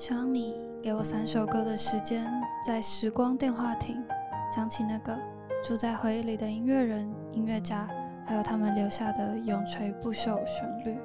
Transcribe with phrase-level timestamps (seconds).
[0.00, 2.24] 希望你给我三首歌的时间，
[2.64, 4.02] 在时光电话亭
[4.48, 5.14] 想起那个
[5.62, 7.86] 住在回忆里的音乐人、音乐家，
[8.24, 10.98] 还有他们留下的永垂不朽旋律。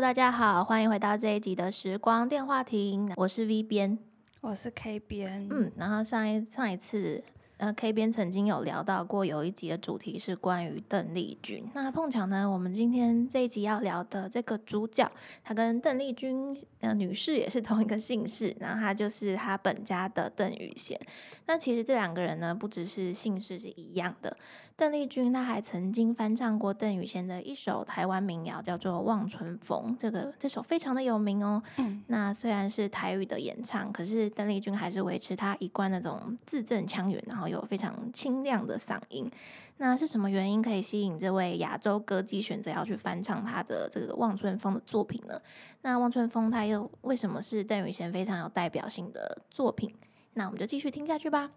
[0.00, 4.03] 大家好，欢迎回到这一集的时光电话亭，我是 V 边。
[4.46, 7.24] 我是 K 边，嗯，然后上一上一次，
[7.56, 11.64] 呃，K 边曾经有聊到过，有一集的主题是关于邓丽君。
[11.72, 15.10] 那碰巧呢，我们今天这一集要聊的这个主角，
[15.44, 21.00] 她跟邓丽君呃女士也是同一个姓氏，然后她就是她本家的邓雨贤。
[21.46, 24.36] 那其实这两个人呢，不只是姓氏是一样的。
[24.76, 29.94] 邓丽君她还曾经翻唱过邓雨贤的一首台湾民谣，叫做《望春风》。
[29.96, 31.62] 这个这首非常的有名哦。
[31.76, 32.02] 嗯。
[32.08, 39.30] 那虽然是台语的演唱，可是邓丽君还是维持她一贯那种字正腔圆，然后有非常清亮的嗓音。
[39.78, 45.40] 那是什么原因可以吸引这位亚洲歌姬选择要去翻唱他的这个《望春风》的作品呢？
[45.82, 49.92] 那《望春风》他又为什么是邓雨贤非常有代表性的作品？
[50.34, 51.50] 那我们就继续听下去吧。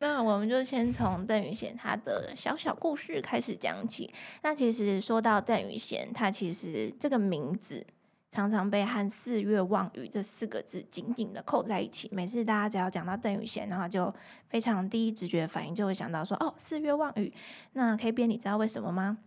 [0.00, 4.12] 那我们就先从邓宇贤他的小小故事开始讲起。
[4.42, 7.84] 那其实说到邓宇贤，他其实这个名字
[8.30, 12.08] 常常被和“四月望雨”这四个字紧紧的扣在一起。
[12.12, 14.14] 每次大家只要讲到邓宇贤，然后就
[14.48, 17.32] 非常第一直觉反应就会想到说：“哦，四月望雨。”
[17.72, 19.18] 那 K 编，你知道为什么吗？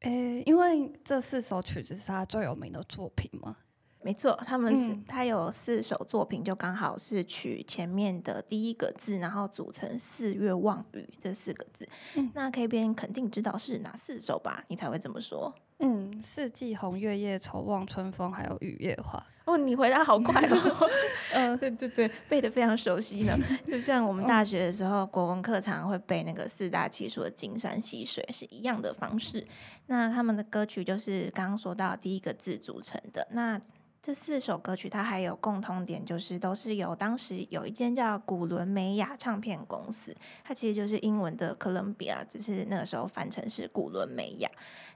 [0.00, 3.56] 诶，因为这四首曲子是他最有名的作品嘛？
[4.02, 11.88] 没错，他们是他有四首作品，就刚好是取前面的第一个字，然后组成“四月望雨”这四个字。
[12.32, 14.64] 那 K 边肯定知道是哪四首吧？
[14.68, 15.52] 你才会这么说。
[15.78, 19.22] 嗯，四季红，月夜愁，望春风，还有雨夜花。
[19.44, 20.90] 哦，你回答好快哦。
[21.32, 23.38] 嗯，对对对，背的非常熟悉呢。
[23.64, 29.46] 就像我们大学的时候，国文课常会背那个四大奇书的《金山溪水》是一样的方式。
[29.86, 33.28] 那他们的歌曲就是刚刚说到第一个字组成的。
[33.30, 33.60] 那
[34.06, 44.48] 这四首歌曲，它还有共通点，就是都是由当时有一间叫古伦美亚唱片公司，它其实就是英文的哥伦比亚，只是那个时候翻成是古伦美亚。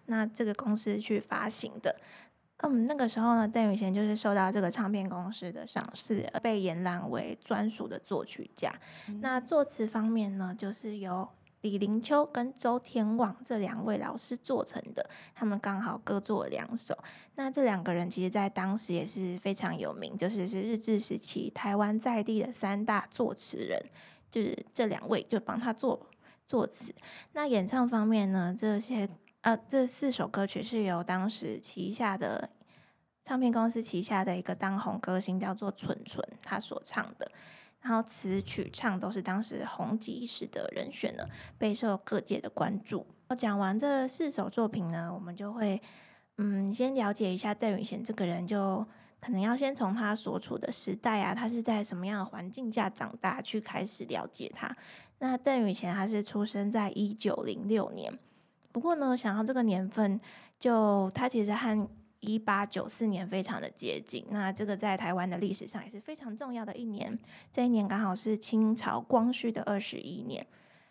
[0.06, 1.96] 那这个公司去发行的，
[2.58, 8.72] 嗯，那个时候呢，邓宇贤就是受到这个唱片公司的赏识，被延揽为专属的作曲家。
[9.20, 11.28] 那作词方面呢，就是由。
[11.62, 16.96] 李林秋跟周天旺这两位老师做成的，他们刚好各做两首。
[17.34, 23.78] 那这两个人其实，在当时也是非常有名，就是是日治时期台湾在地的三大作词人，
[24.30, 26.06] 就是这两位就帮他做
[26.46, 26.94] 作词。
[27.32, 29.08] 那演唱方面呢，这些
[29.42, 32.48] 呃这四首歌曲是由当时旗下的
[33.22, 37.30] 唱片公司旗下的一个当红歌星叫做纯纯他所唱的。
[37.82, 41.24] 然后词曲唱都是当时红极一时的人选呢，
[41.56, 43.06] 备受各界的关注。
[43.28, 45.80] 我讲完这四首作品呢，我们就会
[46.36, 48.86] 嗯先了解一下邓宇贤这个人，就
[49.20, 54.76] 可能要先从他所处的时代啊，他是在什么样的环境下长大去开始了解他。
[55.18, 58.18] 那邓宇贤他是出生在一九零六年，
[58.72, 60.20] 不过呢，想到这个年份，
[60.58, 61.88] 就他其实和
[62.20, 67.18] 一八九四年非常的接近，那这个在台湾的历史上也是非常重要的一年。
[67.50, 70.46] 这一年刚好是清朝光绪的二十一年。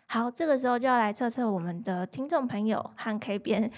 [0.06, 3.70] 好，这个时候就要来测测我们的听众朋友和 K 边，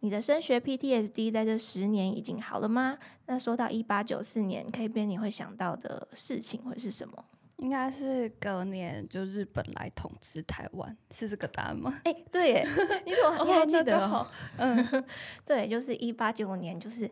[0.00, 2.96] 你的升学 PTSD 在这十年已经好了吗？
[3.26, 7.24] 那说到一八九四年，K 边你会想到的事情会是什么？
[7.60, 12.00] 应该是隔年就日本来统治台湾，是这个答案吗？
[12.04, 12.66] 哎，对耶，
[13.04, 14.26] 你怎么你还记得？
[14.56, 15.04] 嗯，
[15.44, 17.08] 对，就是一八九五年，就是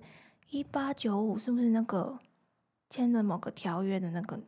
[0.49, 2.19] 一八九五，是不是那个
[2.89, 4.41] 签了某个条约的那个？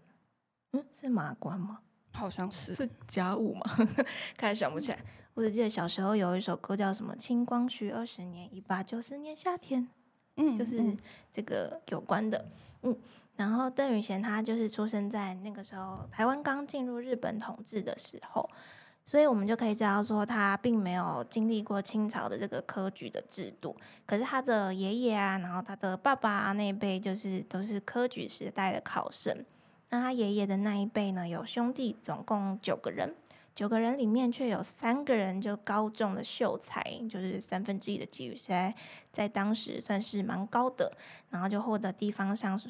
[0.73, 1.81] 嗯，是马关吗？
[2.13, 3.63] 好像是是甲午吗？
[4.39, 4.99] 开始想不起来。
[5.35, 9.87] 我只记得小时候有一首歌叫什么“清光绪二十年，一八九四年夏天”，
[10.37, 10.83] 嗯，就是
[11.31, 12.47] 这个有关的，
[12.85, 12.97] 嗯。
[13.41, 18.47] 然后邓宇贤他就是出生在那个时候，台湾刚进入日本统治的时候，
[19.03, 23.75] 所以我们就可以知道说他并没有经历过清朝的这个科举的制度。
[24.05, 29.43] 可是他的爷爷啊，然后他的爸爸那一辈就是都是科举时代的考生。
[29.89, 33.15] 那他爷爷的那一辈呢，有兄弟总共九个人，
[33.55, 38.75] 九个人里面却有三个人就高中的秀才，就是三分之一的几率，在
[39.11, 40.93] 在当时算是蛮高的，
[41.31, 42.61] 然后就获得地方上。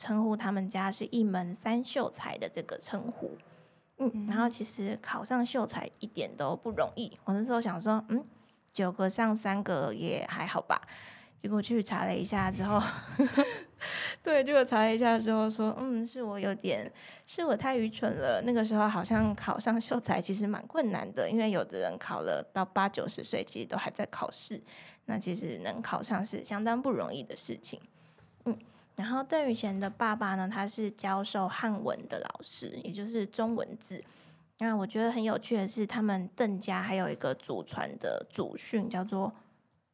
[0.00, 3.36] 称呼他们家是一门三秀才的这个称呼，
[3.98, 7.12] 嗯，然后其实考上秀才一点都不容易。
[7.26, 8.24] 我那时候想说，嗯，
[8.72, 10.80] 九个上三个也还好吧。
[11.38, 12.82] 结果去查了一下之后，
[14.24, 16.90] 对，结果查了一下之后说，嗯，是我有点，
[17.26, 18.40] 是我太愚蠢了。
[18.46, 24.62] 那个时候好像考上秀才其实蛮困难的，因为有的人考了到八九十岁，其实都还在考试。
[25.04, 27.78] 那其实能考上是相当不容易的事情。
[29.00, 34.04] 然后邓宇贤的爸爸呢，他是教授汉文的老师，也就是中文字。
[34.58, 39.32] 那我觉得很有趣的是，他们邓家还有一个祖传的祖训，叫做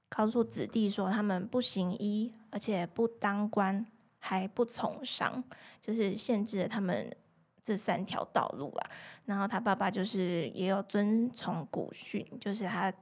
[0.09, 3.87] 告诉子弟说，他们不行医，而且不当官。
[4.19, 5.45] 还不从商，
[5.81, 7.15] 就是限制了他们
[7.63, 8.91] 这三条道路啊。
[9.25, 12.93] 然后他爸爸就是也有遵从古训，就是他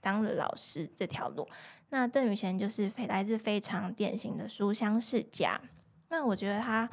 [0.00, 1.48] 当了老师这条路。
[1.90, 5.60] 那邓宇贤就是非来自非常典型的书香世家。
[6.10, 6.88] 那我觉得他，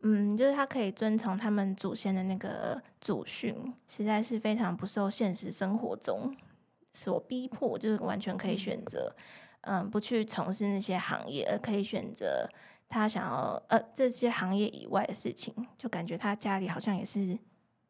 [0.00, 6.36] 嗯，就是他可以遵从他们祖先的那个祖训，实在是非常不受现实生活中
[6.92, 9.14] 所逼迫，就是完全可以选择，
[9.62, 12.48] 嗯，不去从事那些行业，而可以选择。
[12.88, 17.36] 他想要呃这些行业以外的事情，就感觉他家里好像也是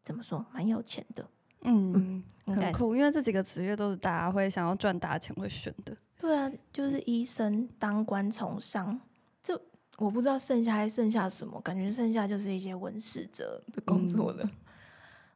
[0.02, 1.29] 怎么说蛮有钱的，
[1.66, 5.94] 嗯，很酷，因为这几个职业都是大家会想要赚大钱会选的。
[6.18, 8.98] 对啊，就是医生、当官、从商，
[9.42, 9.60] 就
[9.98, 14.48] 我不知道剩下还剩下什么，感觉剩下就是一些文史哲的工作了。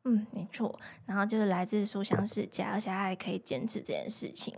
[0.04, 4.54] 嗯，没错，然后就是来自书香世家，而且他还可以坚持这件事情。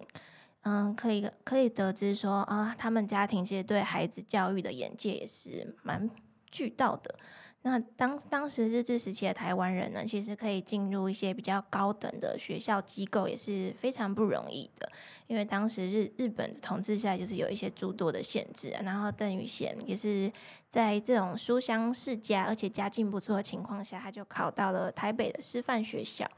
[0.60, 6.08] 嗯，可以可以得知说啊，他们家庭其实对孩子教育的眼界也是蛮
[6.50, 7.19] 巨大的。
[7.64, 14.91] 那当当时日治时期的台湾人呢，其实可以进入一些比较高等的学校机构，也是非常不容易的。
[15.29, 18.70] 因为当时日日本统治下，就是有一些诸多的限制。
[18.82, 20.31] 然后邓宇贤也是
[20.69, 26.29] 在这种书香世家，而且家境不错的情况下，他就考到了台北的师范学校。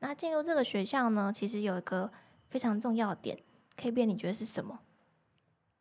[0.00, 2.12] 那进入这个学校呢，其实有一个
[2.50, 3.38] 非常重要的点。
[3.76, 4.78] K 变你觉得是什么？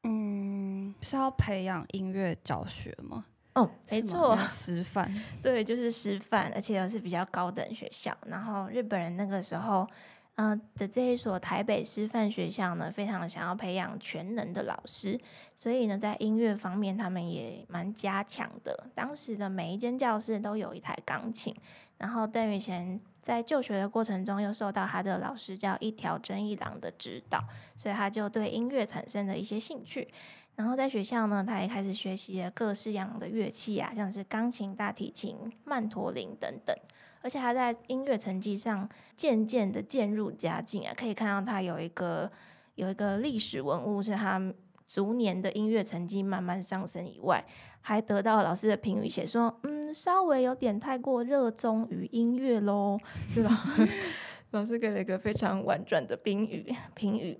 [0.04, 3.26] 嗯，是要培养音乐教学吗？
[3.56, 5.14] 哦，没错，师范。
[5.44, 8.16] 对，就是师范，而且又是比较高等学校。
[8.28, 9.88] 然后日本人那个时候，
[10.36, 15.20] 嗯的这一所台北师范学校呢，非常想要培养全能的老师，
[15.56, 18.88] 所以呢，在音乐方面他们也蛮加强的。
[18.96, 21.56] 当时的每一间教室都有一台钢琴，
[21.98, 23.00] 然后邓宇贤。
[23.24, 27.42] 在就学的过程中，又受到他的老师叫一条真一郎的指导，
[27.78, 30.14] 所以他就对音乐产生了一些兴趣。
[30.56, 36.76] 然后在学校呢，他也开始学习了各式样的乐器啊，像是钢琴、大提琴、曼陀林等等。
[37.22, 42.32] 而且他在音乐成绩上渐渐的渐入佳境啊，可以看到他有一个
[42.76, 44.54] 有一个历史文物，是他
[44.88, 47.44] 逐年的音乐成绩慢慢上升以外。
[47.86, 52.98] 还得到老师的评语，写说，嗯，稍微有点太过热衷于音乐喽，
[53.30, 53.62] 是吧？
[54.52, 57.38] 老师给了一个非常婉转的评语，评语，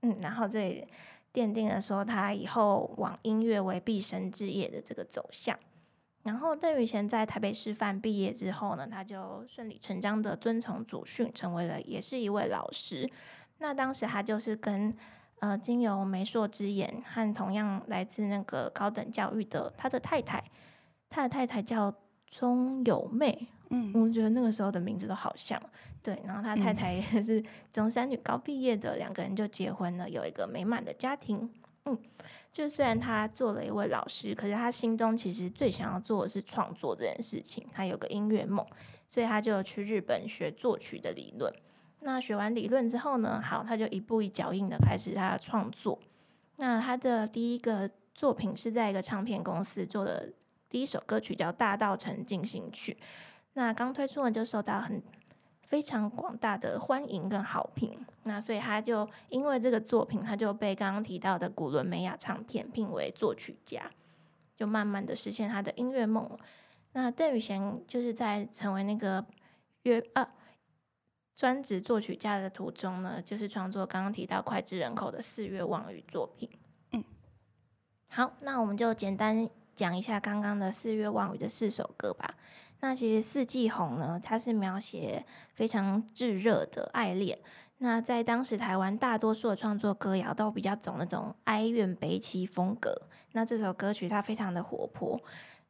[0.00, 0.88] 嗯，然后这里
[1.32, 5.58] 奠定了说他以后往音乐为毕生志业的这个走向。
[6.22, 13.10] 然后邓宇贤在台北师范毕业之后呢，他就顺理成章的遵从祖训，成为了也是一位老师。
[13.58, 14.96] 那当时他就是跟。
[15.42, 20.40] 呃，经由媒妁之言和同样来自那个高等教育的他的太太，
[21.10, 21.92] 他的太太叫
[22.30, 25.60] 钟友妹，嗯，我觉得那个时候的名字都好像，
[26.02, 31.48] 对，然后他太太也是中山女高毕业的，两个人就结婚了，有一个美满的家庭，
[31.84, 31.96] 嗯，
[32.52, 38.66] 就虽然他做了一位老师，可是他心中其实最想要做的是创作这件事情，他有个音乐梦，
[39.06, 41.52] 所以他就去日本学作曲的理论。
[42.00, 43.40] 那学完理论之后呢？
[43.40, 45.96] 好，他就一步一脚印的开始他的创作。
[46.56, 50.32] 那他的第一个作品是在一个唱片公司做的
[50.68, 52.92] 第一首歌曲，叫《大道城进行曲》。
[53.52, 55.00] 那刚推出呢，就受到很
[55.72, 57.98] 非常广大的欢迎跟好评。
[58.24, 63.90] 那所以他就因为这个作品，他就被刚刚提到的古伦美亚唱片聘为作曲家，
[64.54, 66.38] 就慢慢的实现他的音乐梦。
[66.92, 69.24] 那邓宇贤就是在成为那个
[69.84, 70.28] 乐呃。
[71.34, 76.50] 专职作曲家的途中呢，就是创作刚刚提到脍炙人口的四月望雨作品。
[76.90, 77.02] 嗯，
[78.08, 82.34] 好，那我们就简单讲一下刚刚的四月望雨的四首歌吧。
[82.82, 85.24] 那其实四季红呢，它是描写
[85.54, 87.38] 非常炙热的爱恋。
[87.78, 92.92] 那在当时台湾，大多数的创作歌谣都比较走那种哀怨悲凄风格。
[93.32, 95.20] 那这首歌曲它非常的活泼，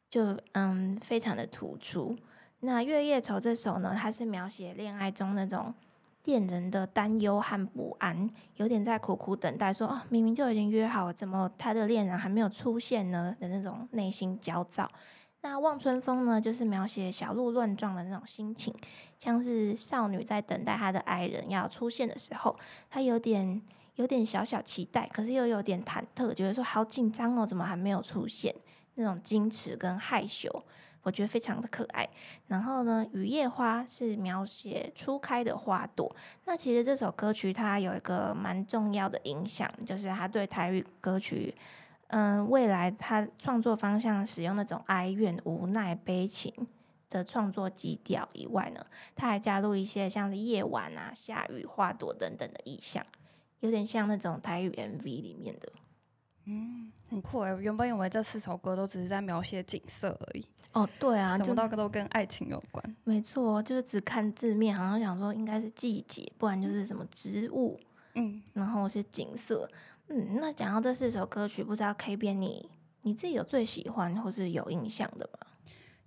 [0.09, 2.16] 就嗯，非常的突出。
[2.61, 5.75] 那《月夜愁》这首呢，它是描写恋爱中那种
[6.25, 13.37] 恋人的担忧和不安，有点在苦苦等待，说哦，明明就已经约好，怎么他的恋人还没有出现呢？
[13.38, 14.90] 的那种内心焦躁。
[15.42, 18.72] 那《望春风》呢，就是描写小鹿乱撞的那种心情，
[19.18, 22.56] 像是少女在等待她的爱人要出现的时候，
[22.88, 23.61] 她有点
[23.96, 28.54] 有点小小期待，可是又有点忐忑，觉得说好紧张哦，怎么还没有出现？
[28.94, 30.64] 那种矜持跟害羞，
[31.02, 32.08] 我觉得非常的可爱。
[32.46, 36.14] 然后呢，雨夜花是描写初开的花朵。
[36.44, 41.54] 那其实这首歌曲它有一个蛮重要的影响，就是它对台语歌曲，
[42.12, 46.52] 嗯，未来他创作方向使用那种哀怨、无奈、悲情
[47.09, 48.85] 的创作基调以外呢，
[49.16, 53.04] 他还加入一些像是夜晚啊、下雨、花朵等等的意象，
[53.61, 55.73] 有点像那种台语 MV 里面的。
[56.45, 57.54] 嗯，很酷哎！
[57.54, 60.45] 原本以为这四首歌都只是在描写景色而已。
[60.73, 62.97] 哦，对啊，什么都都跟爱情有关。
[63.04, 67.78] 没错，就是只看字面，好像想说应该是季节，不然就是什么植物，
[68.14, 69.71] 嗯，然后是景色，
[70.09, 70.37] 嗯。
[70.40, 72.68] 那讲到这四首歌曲，不知道 K 边你
[73.02, 75.47] 你自己有最喜欢或是有印象的吗？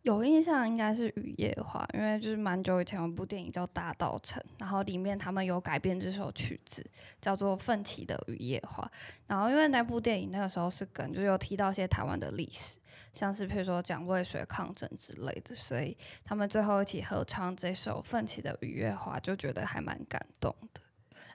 [0.03, 6.85] 有印象应该是《雨夜花》，因为就是蛮久以前有部电影叫《大道城》，然后里面他们有改编这首曲子，
[7.19, 8.87] 叫做奋起的雨夜花。
[9.25, 12.77] 然后因为那部电影那个时候是跟就有提到一些台湾的历史，
[13.13, 20.81] 像是譬如说讲渭水抗争之类的，所以他们最后一起合唱这首《奋起的雨夜花》，就觉得还蛮感动的。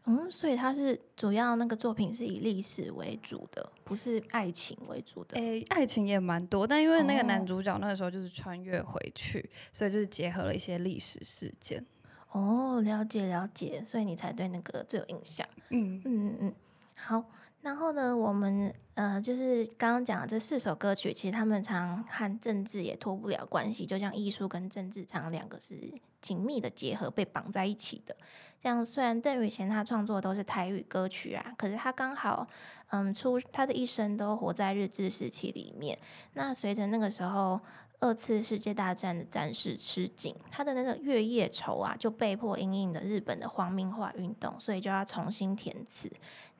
[0.05, 5.37] 嗯，所以他是主要那个作品是以历史为主的，不是爱情为主的。
[5.37, 11.85] 诶，爱情也蛮多，但因为那个男主角那个时候就是穿越回去，所以就是结合了一些历史事件。
[12.33, 15.47] 哦，了解了解，所以你才对那个最有印象。
[15.69, 16.55] 嗯嗯嗯嗯，
[16.95, 17.25] 好。
[17.63, 25.79] 然后呢，我们呃，就是刚刚讲的这四首歌曲，其实他们常和政治也脱不了关系，就像艺术跟政治常两个是
[26.23, 28.17] 紧密的结合，被绑在一起的。
[28.63, 32.47] 这样虽然邓宇贤他创作都是台语歌曲啊，可是他刚好
[32.91, 35.99] 嗯出他的一生都活在日治时期里面。
[36.35, 37.59] 那随着那个时候
[38.01, 46.11] 二次世界大战的战事吃紧，他的那个月夜愁啊，就被迫因应的日本的皇民化运动，所以就要重新填词。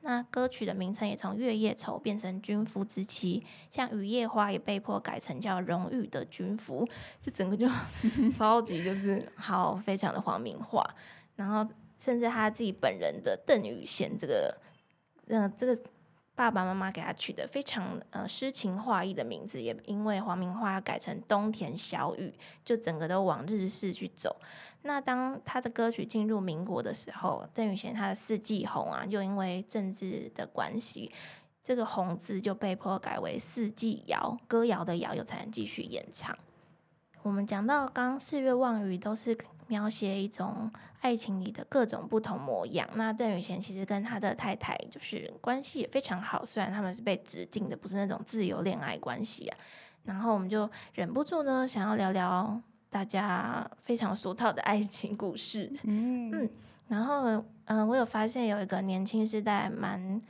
[0.03, 3.43] 那歌曲的名称也从《月夜愁》变成《军夫之妻》，
[3.75, 6.83] 像《雨夜花》也被迫改成叫《荣誉的军夫》，
[7.21, 7.67] 这整个就
[8.35, 10.83] 超级就是好，非常的皇民化。
[11.35, 11.67] 然后
[12.01, 14.57] 甚至他自己本人的邓宇贤这个，
[15.27, 15.79] 嗯，这个
[16.33, 22.33] 爸爸妈妈给他取的非常呃诗情画意的名字，也因为黄明化改成东田小雨，
[22.65, 24.35] 就整个都往日式去走。
[24.81, 31.11] 那当他的歌曲进入民国的时候，邓宇贤他的《四季红》啊，就因为政治的关系，
[31.63, 36.35] 这个“红”字就被迫改为“四季谣”，歌谣的“谣”又才能继续演唱。
[37.21, 39.37] 我们讲到刚《四月望雨》，都是
[39.71, 42.87] 描写一种爱情里的各种不同模样。
[42.95, 49.57] 那邓宇贤其实跟他的太太就是关系也非常好，虽然他们是被指定的，不是那种自由恋爱关系啊。
[50.03, 52.61] 然后我们就忍不住呢，想要聊聊。
[52.91, 56.49] 大家非常俗套的爱情故事，嗯嗯，
[56.89, 60.21] 然后嗯，我有发现有一个年轻时代蛮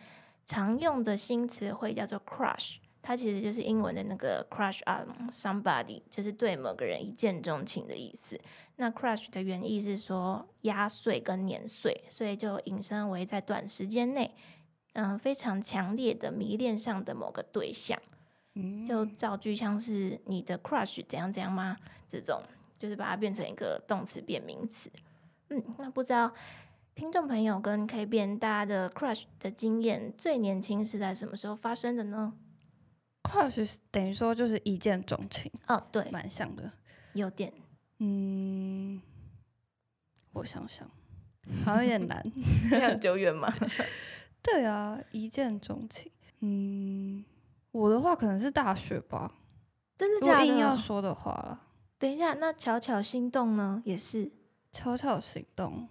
[0.46, 8.40] 常用的新词汇叫做 crush，它其实就是英文的那个 crush on somebody，就是对某个人一见钟情的意思。
[8.82, 14.34] 那 crush 的原意是说压碎跟碾碎，所以就引申为在短时间内，
[14.94, 18.02] 嗯，非常强烈的迷恋上的某个对象。
[18.88, 21.78] 就造句像是你的 crush 怎样怎样吗？
[22.10, 22.42] 这种
[22.80, 24.92] 就是把它变成一个动词变名词。
[25.50, 26.34] 嗯，那不知道
[26.96, 32.34] 听众朋友跟 K 变大家的 crush 的经验，最年轻是在什么时候发生的呢
[33.22, 35.52] ？crush 等于说就是一见钟情。
[35.68, 36.72] 哦，对，蛮像的，
[37.14, 37.54] 有点。
[38.04, 39.00] 嗯，
[40.34, 40.90] 我想想，
[41.64, 42.20] 好像有点难，
[42.68, 43.54] 非常久远嘛？
[44.42, 46.12] 对啊，一见钟情。
[46.40, 47.24] 嗯。
[47.72, 49.32] 我的话可能是大学吧，
[49.98, 50.46] 真的假的？
[50.48, 51.62] 硬要说的话了，
[52.00, 53.82] 等一下，那巧巧心动呢？
[53.86, 54.32] 也是
[54.74, 55.88] 巧巧心动。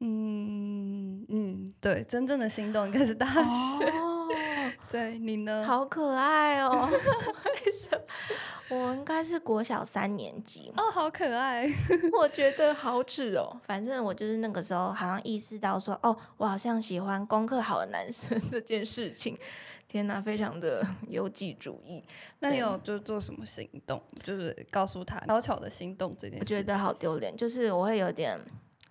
[0.00, 3.90] 嗯嗯，对，真正的心动应该是大学。
[3.90, 4.28] 哦，
[4.90, 5.64] 对你呢？
[5.66, 6.88] 好可爱哦！
[7.74, 8.76] 为什么？
[8.76, 11.66] 我应该是国小三年级哦，好可爱。
[12.16, 13.60] 我觉得好耻哦。
[13.64, 19.36] 反正我就是那个时候好像意识到说，哦，我好像喜欢功课好的男生这件事情。
[19.88, 22.02] 天哪，非常的 优绩主义。
[22.40, 24.00] 那你有就做什么行动？
[24.22, 26.40] 就是告诉他小巧的心动这件事。
[26.40, 28.38] 我觉得好丢脸，就是我会有点，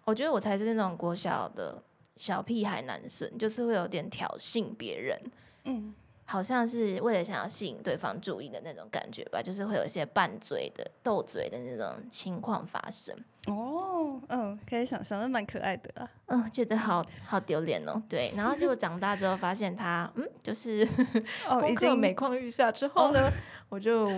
[0.05, 1.81] 我觉得我才是那种国小的
[2.15, 5.19] 小屁孩男生，就是会有点挑衅别人。
[5.65, 5.95] 嗯。
[6.33, 13.15] 好像是为了想要吸引对方注意的那种感觉吧，就是会有一些拌嘴的、斗嘴的那种情况发生。
[13.45, 16.09] 哦，嗯，可以想象，那蛮可爱的啊。
[16.25, 18.01] 嗯，觉得好好丢脸哦。
[18.09, 20.83] 对，然后结果长大之后发现他，嗯，就是
[21.47, 23.29] 功课每况愈下之后呢，
[23.69, 24.09] 我就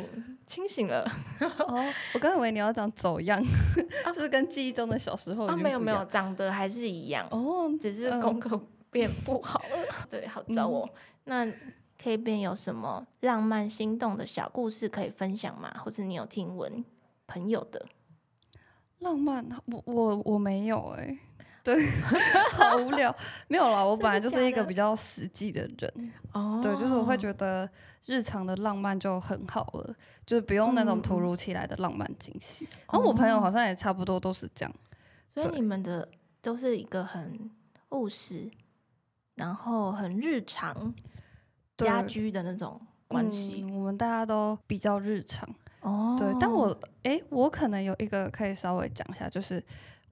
[0.47, 1.05] 清醒了。
[1.67, 1.83] 哦，
[2.15, 3.43] 我刚以为你要讲走样，
[4.05, 8.57] 就是跟记忆中的小时候啊，没有没有，长得还是一样哦，只是功课
[8.89, 9.67] 变不好了。
[10.09, 10.89] 对，好糟哦。
[11.25, 11.45] 那。
[11.97, 15.73] K 边有什么浪漫心动的小故事可以分享吗？
[15.83, 16.83] 或是你有听闻
[17.25, 17.85] 朋友的
[18.99, 19.45] 浪漫？
[19.65, 21.17] 我我我没有哎，
[21.63, 21.89] 对，
[22.53, 23.15] 好无聊，
[23.47, 23.83] 没有啦。
[23.83, 27.67] 我本来就是一个比较实际的人，哦，对，就是我会觉得
[28.05, 32.67] 日常的浪漫就很好了，就是不用那种突如其来的浪漫惊喜。
[32.91, 34.75] 然后我朋友好像也差不多都是这样，
[35.33, 36.07] 所以你们的
[36.41, 37.49] 都是一个很
[37.89, 38.51] 务实，
[39.33, 40.93] 然后很日常。
[41.77, 45.47] 家居的那种关系，我们大家都比较日常。
[45.81, 46.15] 哦。
[46.17, 49.63] 对，但我哎，我可能有一个可以稍微讲一下，就是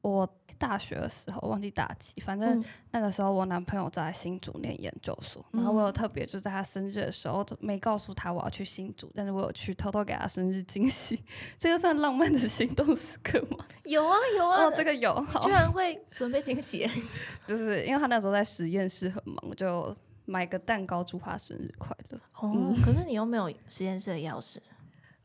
[0.01, 0.27] 我
[0.58, 11.22] 大学的时候忘记大几，反正那个时候我男朋友在新竹念研究所，然后我有特别就在他生日的时候没告诉他我要去新竹，但是我有去偷偷给他生日惊喜，
[11.58, 13.65] 这个算浪漫的行动时刻吗？
[13.84, 16.89] 有啊有啊，哦这个有，居然会准备惊喜，
[17.48, 19.96] 就是因为他那时候在实验室很忙，就。
[20.25, 22.20] 买个蛋糕祝他生日快乐。
[22.39, 24.58] 哦，可是你又没有实验室的钥匙。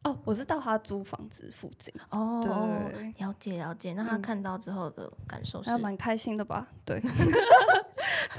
[0.05, 1.93] 哦，我是到他租房子附近。
[2.11, 2.41] 哦，
[3.19, 3.93] 了解了解。
[3.95, 5.71] 那他看到之后的感受是？
[5.71, 6.69] 还蛮开心的吧？
[6.85, 7.03] 对。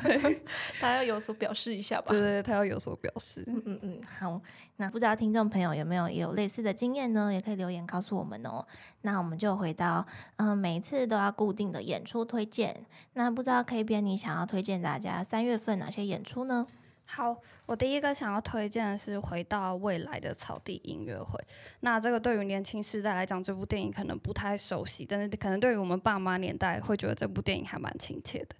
[0.03, 0.41] 对，
[0.79, 2.07] 他要有所表示一下吧。
[2.09, 3.43] 对对，他要有所表示。
[3.47, 4.41] 嗯嗯嗯，好。
[4.77, 7.33] 那不知道听众朋友有没有也有类似的经验呢？
[7.33, 8.65] 也可以留言告诉我们哦。
[9.01, 12.85] 那我们就回到，嗯，每一次都要固定的演出推荐。
[13.13, 16.65] 那不知道 K 边你想要推荐大家三月份哪些演出呢？
[17.03, 21.37] 好，我第一个想要推荐的是《回到未来的草地音乐会》。
[21.81, 28.55] 那这个对于年轻世代来讲，这部电影可能不太熟悉，但是可能对于我们爸妈年代，会觉得这部电影还蛮亲切的。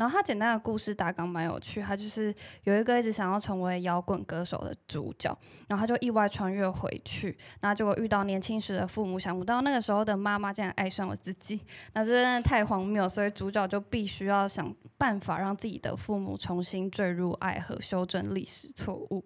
[0.00, 5.36] 然后他简单的故事大纲蛮有趣，他就是有一个一直想要成为摇滚歌手的主角，
[5.68, 11.60] 然后他就意外穿越回去，那结果遇到年轻时的父母，想不到那个时候的妈妈竟然爱上了自己，
[11.92, 19.22] 那真的太荒谬，所以主角就必须要想办法让自己的父母重新坠入爱河，修正历史错误。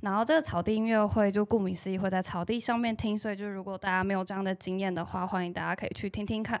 [0.00, 6.58] 然后这个草地音乐会就顾名思义会在草地上面听，所以就如果大家没有这样的经验的话，欢迎大家可以去听听看。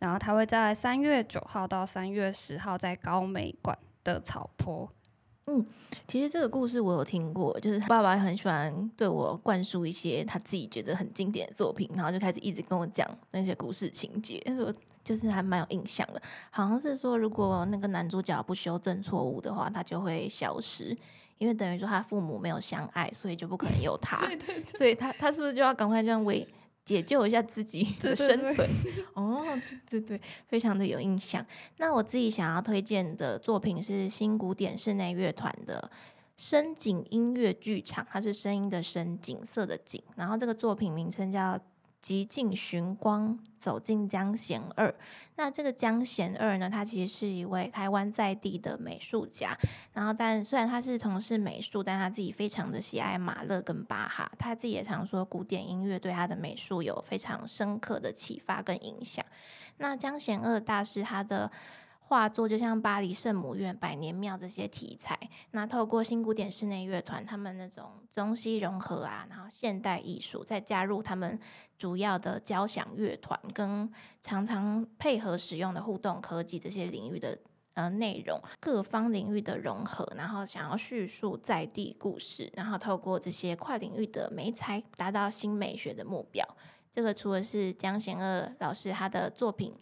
[0.00, 4.90] 然后他会在三月九号到三月十号在高美馆的草坡。
[5.46, 5.66] 嗯，
[6.06, 16.22] 其实这个故事我有听过，就是爸爸很喜欢对我灌输一些他自己觉得很经典的作品，然后就开始一直跟我讲那些故事情节，我就是还蛮有印象的。
[16.50, 20.96] 好像是说，如果那个男主角不修正错误的话，他就会消失，
[21.38, 24.20] 因为等于说他父母没有相爱，所以就不可能有他。
[24.76, 26.46] 所以他他是不是就要赶快这样为？
[26.90, 28.68] 解救一下自己 的生存
[29.14, 29.44] 哦，
[29.88, 31.46] 对对对，非常的有印象。
[31.76, 35.88] 那我自己想要推荐的作品是新古典室内乐团的
[36.36, 41.56] 深井音乐剧场，它是声音的声，景色的景，然后这个作品名称叫。
[42.00, 44.94] 极尽寻光，走进江贤二。
[45.36, 46.68] 那这个江贤二呢？
[46.70, 49.56] 他其实是一位台湾在地的美术家。
[49.92, 54.30] 然后，但虽然他是从事美术，但他自己非常的喜爱马勒跟巴哈。
[54.38, 59.24] 他自己也常说，古典音乐对他的美术有非常深刻的启发跟影响。
[59.78, 61.50] 那江贤二大师他的。
[62.10, 65.16] 画作就像巴黎圣母院、百年庙这些题材，
[65.52, 71.38] 那透过新古典室内乐团，他们那种中西融合啊，然后现代艺术，再加入他们
[71.78, 73.88] 主要的交响乐团，跟
[74.20, 77.38] 常常配合使用的互动科技这些领域的
[77.74, 86.44] 呃内容，各方领域的融合，然后想要叙述在地故事，然后透过这些跨领域的美材，达到新美学的目标。
[86.92, 89.72] 这个除了是江贤二老师他的作品。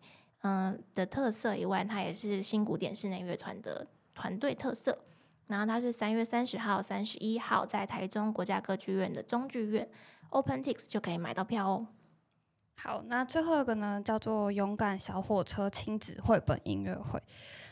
[0.42, 4.98] 嗯的特色以外，它也是新古典室内乐团的团队特色。
[5.46, 9.88] 然后它是三月三十号、三十一号在台中国家歌剧院的中剧院
[10.31, 11.87] OpenTix 就可以买到票哦。
[12.77, 17.18] 好，那最后一个呢，叫做勇敢小火车亲子绘本音乐会。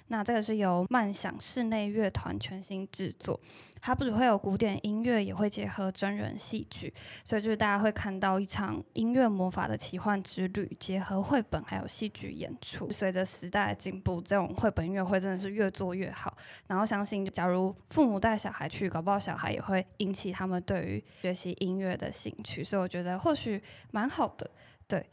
[0.09, 3.41] 那这个是由漫想室内乐团全新制作，
[3.81, 12.89] 它不只会有古典音乐，也会结合真人戏剧，所以就是大家会看到一场音乐魔法的奇幻之旅，结合绘本还有戏剧演出。
[12.93, 16.37] 随着时代的进步，这种绘本音乐会真的是越做越好。
[16.69, 22.63] 然后相信，假如父母带小孩去，搞不好小孩也会引起他们对于学习音乐的兴趣。
[22.63, 24.49] 所以我觉得或许蛮好的。
[24.87, 25.05] 对，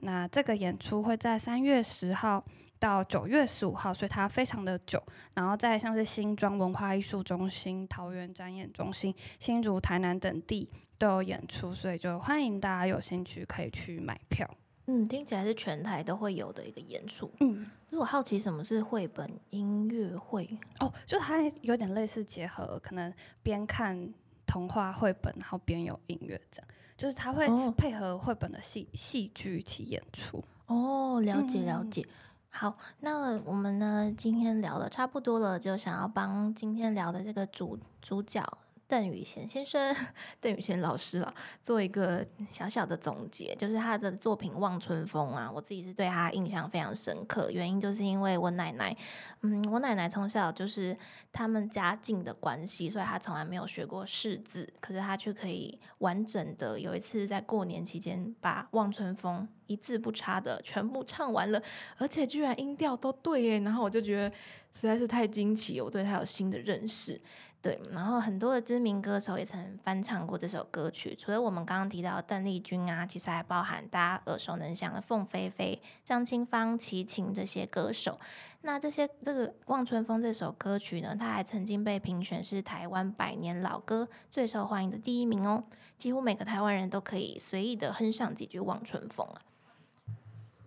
[0.00, 2.44] 那这个演出会在三月十号。
[2.80, 5.00] 到九月十五号，所以它非常的久。
[5.34, 14.48] 然后再像是新庄文化艺术中心、桃园展演中心、新竹、台南等地都有演出，所以就欢迎大家有兴趣可以去买票。
[14.86, 17.30] 嗯，听起来是全台都会有的一个演出。
[17.38, 23.12] 嗯，如果好奇什么是绘本音乐会哦，就它有点类似结合，可能
[23.42, 24.12] 边看
[24.46, 30.42] 童话绘本，然后边有音乐这样，就是它会配合绘本的戏戏剧一起演出。
[30.66, 32.04] 哦，了解了解。
[32.52, 34.12] 好，那我们呢？
[34.18, 38.44] 今天聊的差不多了，就想要帮今天聊的这个主主角
[38.90, 39.94] 邓宇贤先生、
[40.40, 48.96] 邓宇贤老师了，做一个小小的总结，就是他的作品《望春风》啊，我自己是对他印象非常深刻，原因就是因为我奶奶，
[49.42, 50.96] 嗯，我奶奶从小就是
[51.32, 61.62] 他们家境的关系，所以她从来没有学过识字，可是她却可以完整的有一次在过年期间把《望春风》一字不差的全部唱完了，
[61.96, 64.34] 而且居然音调都对耶，然后我就觉得。
[64.72, 67.20] 实在是太惊奇，我对他有新的认识。
[67.62, 78.18] 对，然后很多的知名歌手也曾翻唱过这首歌曲，除了我们刚刚提到邓丽君啊，其实还包含大家耳熟能详的凤飞飞、张清芳、齐秦这些歌手。
[78.62, 85.64] 那这些这个《望春风》这首歌曲呢，它还曾经被评选是台湾百年老歌最受欢迎的第一名哦，
[85.98, 89.42] 几乎每个台湾人都可以随意的哼上几句《望春风》啊。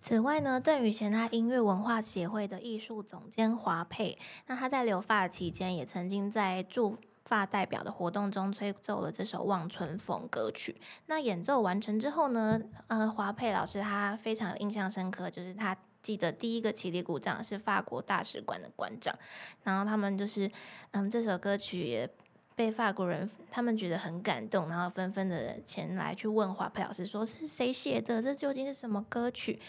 [0.04, 10.76] 此外呢，邓宇贤他音乐文化协会的艺术总监华佩，那他在留发期间也曾经在驻发代表的活动中吹奏了这首《望春风》歌曲。
[11.06, 19.18] 那演奏完成之后呢，呃，华佩老师他非常有印象深刻，就是他记得第一个起立鼓掌是法国大使馆的馆长，
[19.64, 20.52] 然后他们就是
[20.92, 22.10] 嗯，这首歌曲也
[22.58, 29.62] 被法国人他们觉得很感动，然后纷纷的前来去问华佩老师说是谁写的，这究竟是什么歌曲？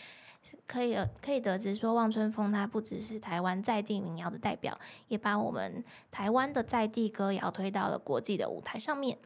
[0.67, 4.79] 可以可以得知说，《望春风》它不只是台湾在地民谣的代表，
[5.09, 9.19] 也把我们台湾的在地歌谣推到了国际的舞台上面。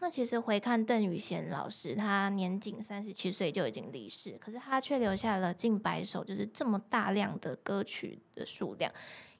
[0.00, 8.92] 那其实回看邓宇贤老师，他年仅三十七岁就已经离世，可是他却留下了近百首，就是这么大量的歌曲的数量。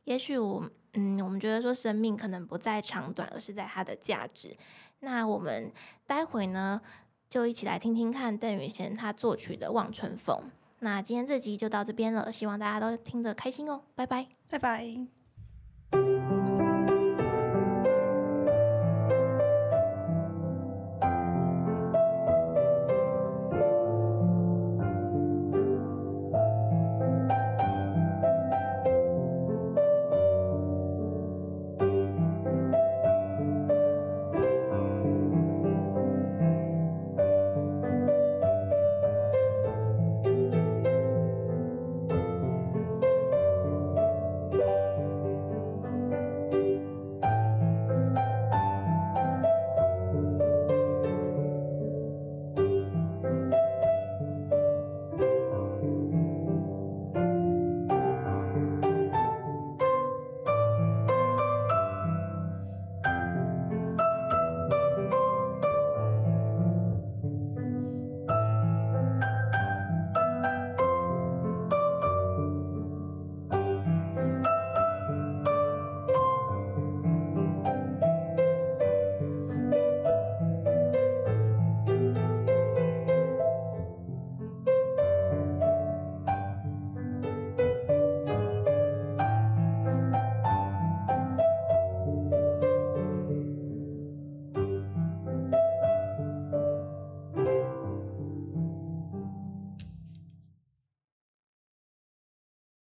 [0.05, 4.57] 也许我嗯，我们觉得说生命可能不在长短，而是在它的价值。
[5.01, 5.71] 那我们
[6.07, 6.81] 待会呢，
[7.29, 10.39] 就一起来听听看邓宇贤他作曲的《望春风》。
[10.81, 15.26] 那今天这集就到这边了，希望大家都听得开心哦，拜拜，拜拜。